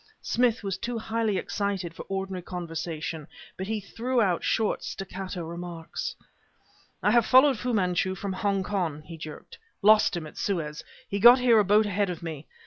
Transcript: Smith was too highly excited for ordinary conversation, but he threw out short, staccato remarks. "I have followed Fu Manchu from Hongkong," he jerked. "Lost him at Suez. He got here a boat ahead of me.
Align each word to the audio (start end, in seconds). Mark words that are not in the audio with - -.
Smith 0.23 0.63
was 0.63 0.79
too 0.79 0.97
highly 0.97 1.37
excited 1.37 1.93
for 1.93 2.07
ordinary 2.09 2.41
conversation, 2.41 3.27
but 3.55 3.67
he 3.67 3.79
threw 3.79 4.19
out 4.19 4.43
short, 4.43 4.81
staccato 4.83 5.43
remarks. 5.45 6.15
"I 7.03 7.11
have 7.11 7.23
followed 7.23 7.59
Fu 7.59 7.71
Manchu 7.71 8.15
from 8.15 8.33
Hongkong," 8.33 9.03
he 9.03 9.15
jerked. 9.15 9.59
"Lost 9.83 10.17
him 10.17 10.25
at 10.25 10.37
Suez. 10.39 10.83
He 11.07 11.19
got 11.19 11.37
here 11.37 11.59
a 11.59 11.63
boat 11.63 11.85
ahead 11.85 12.09
of 12.09 12.23
me. 12.23 12.47